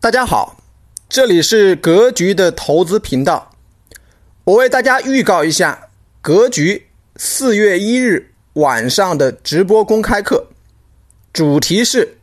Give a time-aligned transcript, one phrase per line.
[0.00, 0.62] 大家好，
[1.08, 3.50] 这里是格局的投资频道。
[4.44, 5.88] 我为大家预告一下，
[6.22, 6.86] 格局
[7.16, 10.46] 四月一日晚上的直播公开课，
[11.32, 12.20] 主题是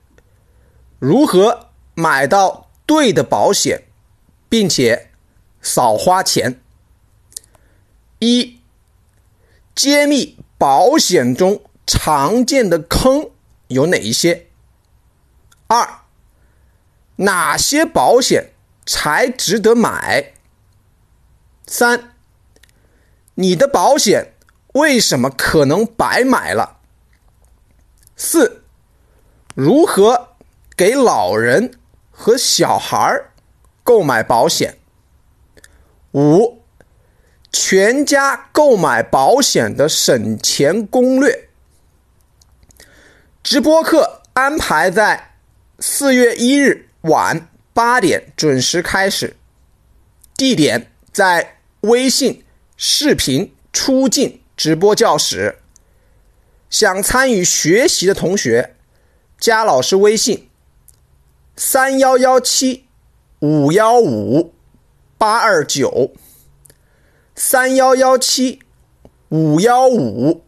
[1.00, 3.84] 如何买到对的保险，
[4.48, 5.10] 并且
[5.62, 6.62] 少花钱。
[8.20, 8.58] 一、
[9.76, 13.32] 揭秘保险中常见的坑
[13.68, 14.48] 有哪一些？
[15.68, 16.05] 二、
[17.18, 18.52] 哪些保险
[18.86, 20.34] 才值得买？
[21.66, 22.16] 三，
[23.36, 24.34] 你的保险
[24.74, 26.80] 为什么可能白买了？
[28.16, 28.64] 四，
[29.54, 30.36] 如何
[30.76, 31.80] 给老人
[32.12, 33.22] 和小孩
[33.84, 34.78] 购买保险？
[36.12, 36.62] 五，
[37.52, 41.50] 全家购买保险的省钱攻略。
[43.42, 45.36] 直播课安排在
[45.80, 46.90] 四月一日。
[47.06, 49.36] 晚八点准时开始，
[50.36, 52.44] 地点在微信
[52.78, 55.60] 视频出镜直播教室。
[56.70, 58.76] 想参与学习的同学，
[59.40, 60.50] 加老师微信：
[61.56, 62.86] 三幺幺七
[63.40, 64.54] 五幺五
[65.18, 66.12] 八二九，
[67.36, 68.62] 三幺幺七
[69.30, 70.44] 五幺五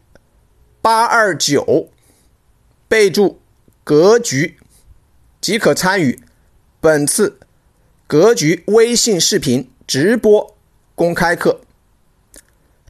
[0.81, 1.89] 八二九，
[2.87, 3.39] 备注
[3.85, 4.57] “格局”
[5.39, 6.23] 即可参与。
[6.87, 7.37] 本次
[8.07, 10.55] 格局微信视频直播
[10.95, 11.59] 公开课，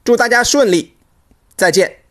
[0.04, 0.94] 祝大家顺利，
[1.56, 2.02] 再见。